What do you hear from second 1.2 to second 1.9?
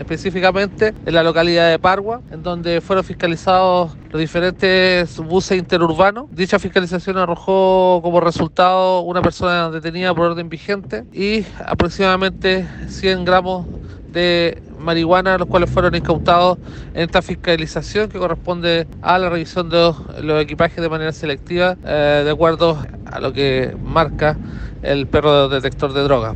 localidad de